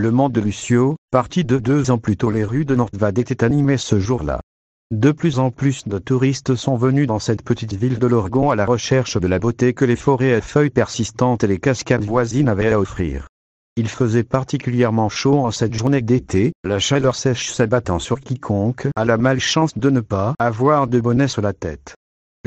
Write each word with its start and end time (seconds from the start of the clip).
Le 0.00 0.10
monde 0.10 0.32
de 0.32 0.40
Lucio, 0.40 0.96
parti 1.10 1.44
de 1.44 1.58
deux 1.58 1.90
ans 1.90 1.98
plus 1.98 2.16
tôt 2.16 2.30
les 2.30 2.42
rues 2.42 2.64
de 2.64 2.74
Nordvad 2.74 3.18
étaient 3.18 3.44
animées 3.44 3.76
ce 3.76 4.00
jour-là. 4.00 4.40
De 4.90 5.12
plus 5.12 5.38
en 5.38 5.50
plus 5.50 5.86
de 5.86 5.98
touristes 5.98 6.54
sont 6.54 6.78
venus 6.78 7.06
dans 7.06 7.18
cette 7.18 7.42
petite 7.42 7.74
ville 7.74 7.98
de 7.98 8.06
l'Orgon 8.06 8.50
à 8.50 8.56
la 8.56 8.64
recherche 8.64 9.18
de 9.18 9.26
la 9.26 9.38
beauté 9.38 9.74
que 9.74 9.84
les 9.84 9.96
forêts 9.96 10.32
à 10.32 10.40
feuilles 10.40 10.70
persistantes 10.70 11.44
et 11.44 11.48
les 11.48 11.58
cascades 11.58 12.02
voisines 12.02 12.48
avaient 12.48 12.72
à 12.72 12.80
offrir. 12.80 13.26
Il 13.76 13.90
faisait 13.90 14.24
particulièrement 14.24 15.10
chaud 15.10 15.40
en 15.40 15.50
cette 15.50 15.74
journée 15.74 16.00
d'été, 16.00 16.52
la 16.64 16.78
chaleur 16.78 17.14
sèche 17.14 17.52
s'abattant 17.52 17.98
sur 17.98 18.20
quiconque 18.20 18.88
a 18.96 19.04
la 19.04 19.18
malchance 19.18 19.76
de 19.76 19.90
ne 19.90 20.00
pas 20.00 20.32
avoir 20.38 20.86
de 20.86 20.98
bonnet 20.98 21.28
sur 21.28 21.42
la 21.42 21.52
tête. 21.52 21.94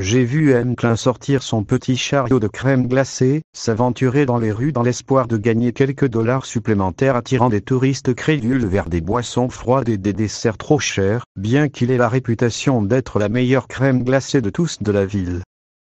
J'ai 0.00 0.24
vu. 0.24 0.54
Klein 0.76 0.96
sortir 0.96 1.42
son 1.42 1.64
petit 1.64 1.96
chariot 1.96 2.40
de 2.40 2.48
crème 2.48 2.88
glacée, 2.88 3.42
s'aventurer 3.52 4.26
dans 4.26 4.38
les 4.38 4.50
rues 4.50 4.72
dans 4.72 4.82
l'espoir 4.82 5.28
de 5.28 5.36
gagner 5.36 5.72
quelques 5.72 6.08
dollars 6.08 6.44
supplémentaires 6.44 7.14
attirant 7.14 7.50
des 7.50 7.60
touristes 7.60 8.12
crédules 8.12 8.66
vers 8.66 8.88
des 8.88 9.00
boissons 9.00 9.48
froides 9.48 9.88
et 9.88 9.98
des 9.98 10.12
desserts 10.12 10.56
trop 10.56 10.78
chers, 10.78 11.24
bien 11.36 11.68
qu'il 11.68 11.90
ait 11.90 11.98
la 11.98 12.08
réputation 12.08 12.82
d'être 12.82 13.18
la 13.18 13.28
meilleure 13.28 13.68
crème 13.68 14.02
glacée 14.02 14.40
de 14.40 14.50
tous 14.50 14.82
de 14.82 14.90
la 14.90 15.06
ville. 15.06 15.42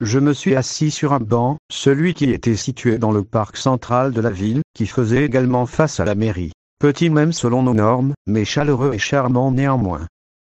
Je 0.02 0.18
me 0.18 0.34
suis 0.34 0.56
assis 0.56 0.92
sur 0.92 1.14
un 1.14 1.20
banc, 1.20 1.58
celui 1.70 2.14
qui 2.14 2.32
était 2.32 2.56
situé 2.56 2.98
dans 2.98 3.12
le 3.12 3.24
parc 3.24 3.58
central 3.58 4.12
de 4.12 4.22
la 4.22 4.32
ville, 4.32 4.62
qui 4.74 4.88
faisait 4.88 5.26
également 5.26 5.66
face 5.66 6.00
à 6.00 6.06
la 6.06 6.16
mairie. 6.16 6.52
Petit 6.80 7.10
même 7.10 7.34
selon 7.34 7.64
nos 7.64 7.74
normes, 7.74 8.14
mais 8.26 8.46
chaleureux 8.46 8.94
et 8.94 9.00
charmant 9.00 9.52
néanmoins. 9.52 10.08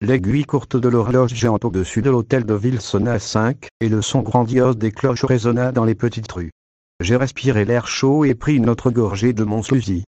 L'aiguille 0.06 0.44
courte 0.44 0.76
de 0.76 0.90
l'horloge 0.90 1.34
géante 1.34 1.64
au-dessus 1.64 2.02
de 2.02 2.10
l'hôtel 2.10 2.44
de 2.44 2.54
ville 2.54 2.82
sonna 2.82 3.14
à 3.14 3.20
5, 3.20 3.70
et 3.80 3.88
le 3.88 4.02
son 4.02 4.20
grandiose 4.20 4.78
des 4.78 4.92
cloches 4.92 5.24
résonna 5.24 5.72
dans 5.72 5.86
les 5.86 5.96
petites 5.96 6.30
rues. 6.30 6.52
J'ai 7.00 7.16
respiré 7.16 7.64
l'air 7.64 7.88
chaud 7.88 8.26
et 8.26 8.36
pris 8.36 8.58
une 8.58 8.68
autre 8.68 8.92
gorgée 8.92 9.32
de 9.32 9.46
mon 9.46 9.64
fusil. 9.64 10.04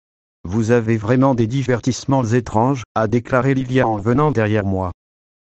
Vous 0.46 0.72
avez 0.72 0.98
vraiment 0.98 1.36
des 1.36 1.46
divertissements 1.46 2.24
étranges, 2.24 2.82
a 2.96 3.08
déclaré 3.08 3.54
Lilia 3.54 3.88
en 3.88 3.98
venant 3.98 4.32
derrière 4.32 4.66
moi. 4.66 4.94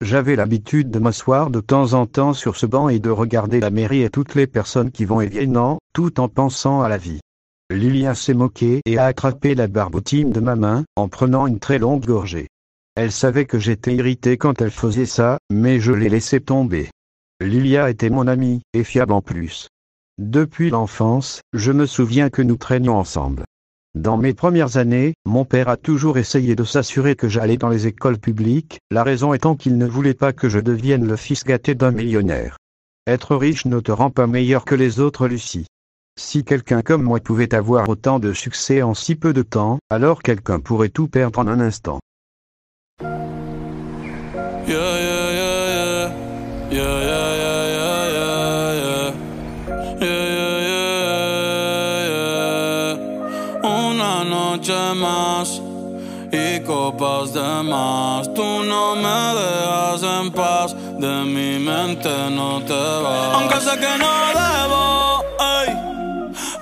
J'avais 0.02 0.36
l'habitude 0.36 0.90
de 0.90 0.98
m'asseoir 0.98 1.48
de 1.48 1.60
temps 1.60 1.94
en 1.94 2.04
temps 2.04 2.34
sur 2.34 2.56
ce 2.56 2.66
banc 2.66 2.90
et 2.90 2.98
de 2.98 3.08
regarder 3.08 3.58
la 3.58 3.70
mairie 3.70 4.02
et 4.02 4.10
toutes 4.10 4.34
les 4.34 4.46
personnes 4.46 4.90
qui 4.90 5.06
vont 5.06 5.22
et 5.22 5.28
viennent, 5.28 5.78
tout 5.94 6.20
en 6.20 6.28
pensant 6.28 6.82
à 6.82 6.90
la 6.90 6.98
vie. 6.98 7.20
Lilia 7.70 8.14
s'est 8.14 8.34
moquée 8.34 8.82
et 8.84 8.98
a 8.98 9.06
attrapé 9.06 9.54
la 9.54 9.66
barbotine 9.66 10.30
de 10.30 10.40
ma 10.40 10.56
main, 10.56 10.84
en 10.96 11.08
prenant 11.08 11.46
une 11.46 11.58
très 11.58 11.78
longue 11.78 12.04
gorgée. 12.04 12.48
Elle 12.94 13.10
savait 13.10 13.46
que 13.46 13.58
j'étais 13.58 13.94
irrité 13.94 14.36
quand 14.36 14.60
elle 14.60 14.70
faisait 14.70 15.06
ça, 15.06 15.38
mais 15.50 15.80
je 15.80 15.92
l'ai 15.92 16.10
laissé 16.10 16.40
tomber. 16.40 16.90
Lilia 17.40 17.88
était 17.88 18.10
mon 18.10 18.26
amie, 18.26 18.60
et 18.74 18.84
fiable 18.84 19.14
en 19.14 19.22
plus. 19.22 19.68
Depuis 20.18 20.68
l'enfance, 20.68 21.40
je 21.54 21.72
me 21.72 21.86
souviens 21.86 22.28
que 22.28 22.42
nous 22.42 22.56
traînions 22.56 22.98
ensemble. 22.98 23.44
Dans 23.94 24.18
mes 24.18 24.34
premières 24.34 24.76
années, 24.76 25.14
mon 25.24 25.46
père 25.46 25.70
a 25.70 25.78
toujours 25.78 26.18
essayé 26.18 26.54
de 26.54 26.64
s'assurer 26.64 27.16
que 27.16 27.28
j'allais 27.28 27.56
dans 27.56 27.70
les 27.70 27.86
écoles 27.86 28.18
publiques, 28.18 28.78
la 28.90 29.04
raison 29.04 29.32
étant 29.32 29.56
qu'il 29.56 29.78
ne 29.78 29.86
voulait 29.86 30.12
pas 30.12 30.34
que 30.34 30.50
je 30.50 30.58
devienne 30.58 31.06
le 31.06 31.16
fils 31.16 31.44
gâté 31.44 31.74
d'un 31.74 31.92
millionnaire. 31.92 32.58
Être 33.06 33.36
riche 33.36 33.64
ne 33.64 33.80
te 33.80 33.90
rend 33.90 34.10
pas 34.10 34.26
meilleur 34.26 34.66
que 34.66 34.74
les 34.74 35.00
autres, 35.00 35.28
Lucie. 35.28 35.66
Si 36.18 36.44
quelqu'un 36.44 36.82
comme 36.82 37.02
moi 37.02 37.20
pouvait 37.20 37.54
avoir 37.54 37.88
autant 37.88 38.18
de 38.18 38.34
succès 38.34 38.82
en 38.82 38.92
si 38.92 39.14
peu 39.14 39.32
de 39.32 39.42
temps, 39.42 39.78
alors 39.88 40.22
quelqu'un 40.22 40.60
pourrait 40.60 40.90
tout 40.90 41.08
perdre 41.08 41.38
en 41.38 41.46
un 41.46 41.58
instant. 41.58 41.98
Yeah, 44.72 44.78
yeah, 44.80 45.28
yeah, 45.40 45.64
yeah. 45.76 46.08
Yeah, 46.78 46.96
yeah, 47.10 47.28
yeah, 47.42 47.62
yeah, 47.76 48.04
yeah, 48.16 48.70
yeah. 48.80 49.08
Yeah, 50.00 50.26
yeah, 50.68 50.96
yeah. 52.08 53.68
Una 53.68 54.12
noche 54.24 54.80
más 54.94 55.60
y 56.32 56.60
copas 56.60 57.34
de 57.34 57.50
más. 57.64 58.32
Tú 58.32 58.62
no 58.64 58.96
me 58.96 59.20
dejas 59.40 60.02
en 60.04 60.32
paz, 60.32 60.74
de 60.98 61.14
mi 61.34 61.58
mente 61.58 62.08
no 62.30 62.62
te 62.62 62.72
vas. 63.04 63.34
Aunque 63.34 63.60
sé 63.60 63.78
que 63.78 63.98
no 63.98 64.10
debo 64.40 65.22
ey, 65.58 65.68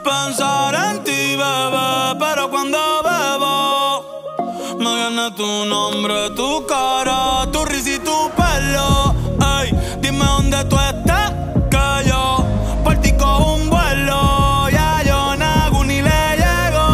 pensar 0.02 0.74
en 0.74 1.04
ti, 1.04 1.36
bebé, 1.36 2.16
pero 2.18 2.50
cuando 2.50 2.78
bebo 3.04 3.54
me 4.80 4.90
viene 4.96 5.30
tu 5.36 5.64
nombre, 5.66 6.30
tu 6.34 6.66
cara, 6.66 7.29
dónde 10.50 10.68
tú 10.68 10.76
estás, 10.78 11.32
que 11.70 12.08
yo 12.08 12.44
por 12.82 12.96
ti 12.96 13.14
un 13.20 13.70
vuelo. 13.70 14.68
Ya 14.70 15.02
yo 15.04 15.36
nago 15.36 15.84
ni 15.84 16.02
le 16.02 16.36
llego, 16.36 16.86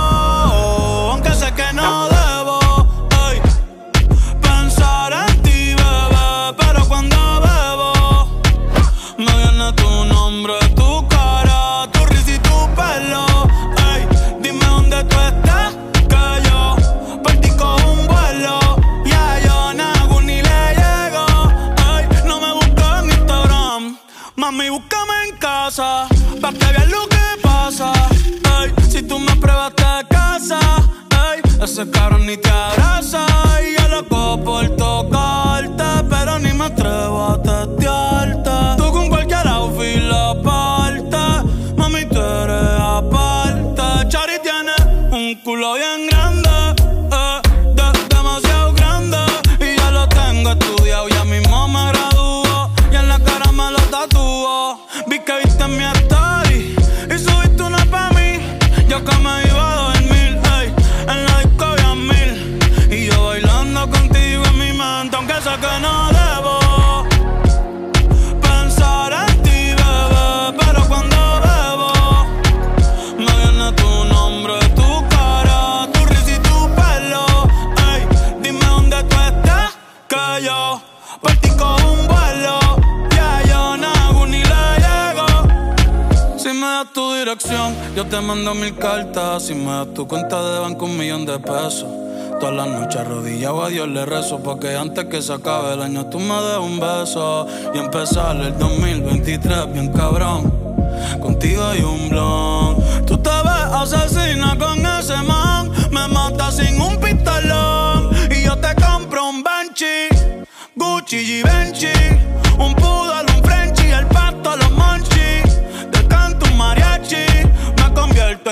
aunque 1.13 1.31
sé 1.35 1.53
que 1.53 1.73
no 1.73 2.09
debo. 2.09 2.59
Ey, 3.31 3.41
pensar 4.43 5.13
en 5.29 5.43
ti, 5.43 5.75
bebé, 5.75 6.55
pero 6.59 6.85
cuando 6.87 7.17
bebo 7.41 7.93
me 9.19 9.33
viene 9.37 9.73
tu 9.73 10.05
nombre, 10.05 10.55
tu 10.75 11.09
cara, 11.09 11.89
tu 11.93 12.05
risa 12.07 12.33
y 12.33 12.39
tu 12.39 12.69
pelo. 12.75 13.25
Ey, 13.95 14.07
dime 14.43 14.65
dónde 14.67 15.03
tú 15.05 15.17
estás, 15.19 15.46
casa, 25.67 26.07
pa' 26.41 26.53
que 26.53 26.67
veas 26.75 26.89
lo 26.89 27.09
que 27.09 27.25
pasa. 27.43 27.93
Ey, 28.61 28.73
si 28.89 29.03
tú 29.03 29.19
me 29.19 29.35
pruebas 29.35 29.73
te 29.75 29.85
casa, 30.15 30.61
ey, 31.27 31.41
ese 31.61 31.91
cabrón 31.91 32.25
ni 32.25 32.37
te 32.37 32.49
abraza. 32.51 33.27
Y 33.67 33.75
yo 33.77 33.89
loco 33.89 34.41
por 34.45 34.65
tocarte, 34.77 35.89
pero 36.09 36.39
ni 36.39 36.53
me 36.53 36.67
atrevo 36.67 37.19
a 37.33 37.43
testearte. 37.43 38.51
Tú 38.79 38.93
con 38.93 39.09
cualquier 39.09 39.49
outfit 39.49 40.03
la 40.03 40.41
parte, 40.41 41.25
mami, 41.77 42.05
tú 42.05 42.21
eres 42.21 42.81
aparte. 42.81 43.83
Chari 44.09 44.39
tiene 44.47 44.75
un 45.11 45.35
culo 45.43 45.75
bien 45.75 46.07
grande, 46.09 46.51
eh, 47.11 47.41
de- 47.79 48.15
demasiado 48.15 48.73
grande. 48.75 49.19
Y 49.59 49.77
ya 49.77 49.91
lo 49.91 50.09
tengo 50.09 50.51
estudiado, 50.51 51.09
ya 51.09 51.25
mismo 51.25 51.67
me 51.67 51.89
gradúo. 51.91 52.71
Y 52.93 52.95
en 52.95 53.09
la 53.09 53.19
cara 53.19 53.51
me 53.51 53.69
lo 53.73 53.81
tatúo. 53.95 54.46
Vi 55.07 55.19
que 55.21 55.33
viste 55.45 55.69
mi 55.69 55.85
story 55.85 56.77
y 57.15 57.19
subiste 57.19 57.63
una 57.63 57.85
pa' 57.87 58.11
mí. 58.11 58.41
Yo 58.89 59.05
que 59.05 59.17
me 59.19 59.43
iba 59.49 59.73
a 59.73 59.77
dormir, 59.93 60.41
ey, 60.59 60.75
en 61.09 61.25
la 61.27 61.39
disco 61.41 61.65
había 61.65 61.95
mil. 61.95 62.59
Y 62.91 63.07
yo 63.07 63.27
bailando 63.27 63.89
contigo 63.91 64.43
en 64.45 64.59
mi 64.59 64.73
mente, 64.73 65.17
aunque 65.17 65.35
sé 65.35 65.51
que 65.61 65.81
no 65.81 66.26
tu 86.85 87.15
dirección, 87.15 87.75
yo 87.95 88.05
te 88.07 88.21
mando 88.21 88.55
mil 88.55 88.77
cartas. 88.77 89.45
Si 89.45 89.55
me 89.55 89.71
das 89.71 89.95
tu 89.95 90.07
cuenta 90.07 90.43
de 90.43 90.59
banco, 90.61 90.85
un 90.85 90.97
millón 90.97 91.25
de 91.25 91.39
pesos. 91.39 91.89
Todas 92.39 92.55
las 92.55 92.69
noches 92.69 93.01
arrodillado 93.01 93.65
a 93.65 93.69
Dios 93.71 93.89
le 93.89 94.05
rezo 94.05 94.41
Porque 94.43 94.77
antes 94.77 95.07
que 95.07 95.23
se 95.23 95.33
acabe 95.33 95.73
el 95.73 95.81
año 95.81 96.05
tú 96.07 96.19
me 96.19 96.35
des 96.35 96.59
un 96.59 96.79
beso 96.79 97.47
Y 97.75 97.79
empezar 97.79 98.37
el 98.37 98.59
2023 98.59 99.73
bien 99.73 99.91
cabrón 99.91 100.53
Contigo 101.23 101.65
hay 101.65 101.81
un 101.81 102.11
blon 102.11 102.77
Tú 103.07 103.17
te 103.17 103.31
ves 103.31 103.73
asesina 103.73 104.55
con 104.59 104.85
ese 104.85 105.17
man 105.23 105.71
Me 105.91 106.07
mata 106.09 106.53
sin 106.53 106.79
un 106.79 107.01
pistolón 107.01 108.11
Y 108.31 108.45
yo 108.45 108.55
te 108.59 108.75
compro 108.75 109.31
un 109.31 109.43
Benchi 109.43 110.09
Gucci 110.75 111.25
Givenchy 111.25 111.89
Un 112.59 112.75
poodle, 112.75 113.06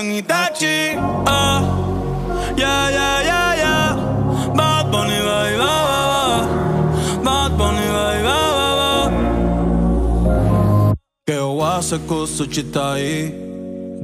en 0.05 0.13
Itachi. 0.21 0.97
Ah, 1.27 1.61
yeah, 2.57 2.91
yeah, 2.97 3.19
yeah, 3.31 3.51
yeah. 3.63 3.89
Bad 4.57 4.91
Bunny, 4.93 5.19
va, 5.29 5.39
va, 5.61 5.75
va, 6.11 6.23
Bad 7.25 7.53
Bunny, 7.59 7.87
va, 7.97 8.09
va, 8.29 8.39
va. 8.81 8.93
Que 11.27 11.39
o 11.39 11.65
hace 11.65 11.99
cosa 12.07 12.45
chitai. 12.47 13.33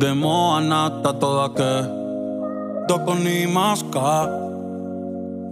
De 0.01 0.15
moa 0.15 0.61
nata 0.61 1.13
toda 1.13 1.49
que. 1.59 1.73
Doko 2.89 3.15
ni 3.15 3.47
maska. 3.47 4.11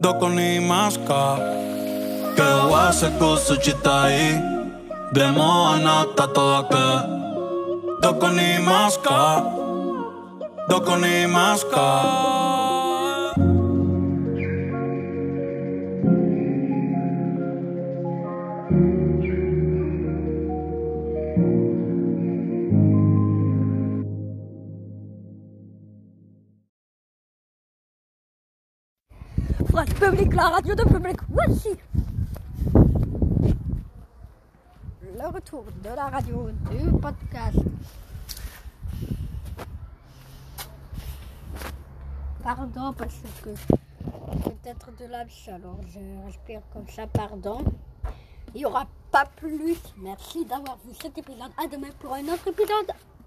Doko 0.00 0.28
ni 0.28 0.60
maska. 0.60 1.22
Que 2.36 2.48
o 2.64 2.74
hace 2.74 3.08
cosa 3.18 3.54
chitai. 3.64 4.40
De 5.12 5.26
moa 5.36 5.76
nata 5.76 6.26
toda 6.36 6.60
que. 6.72 6.86
Doko 8.02 8.28
ni 8.28 8.58
maska. 8.68 9.57
Dok 10.68 10.86
on 10.88 11.02
public, 29.98 30.34
la 30.34 30.48
radio 30.50 30.74
de 30.74 30.82
public, 30.84 31.16
voici. 31.30 31.70
Le 35.16 35.34
retour 35.34 35.64
de 35.82 35.96
la 35.96 36.08
radio 36.08 36.50
du 36.70 36.90
podcast. 37.00 37.58
Pardon 42.48 42.94
parce 42.96 43.20
que 43.42 43.50
peut-être 44.42 44.96
de 44.96 45.04
la 45.04 45.26
alors 45.54 45.78
je 45.86 45.98
respire 46.24 46.62
comme 46.72 46.88
ça, 46.88 47.06
pardon. 47.06 47.62
Il 48.54 48.60
n'y 48.60 48.64
aura 48.64 48.86
pas 49.10 49.26
plus. 49.36 49.76
Merci 49.98 50.46
d'avoir 50.46 50.78
vu 50.78 50.94
cet 50.98 51.18
épisode. 51.18 51.50
À 51.62 51.66
demain 51.66 51.90
pour 52.00 52.14
un 52.14 52.22
autre 52.22 52.48
épisode. 52.48 52.90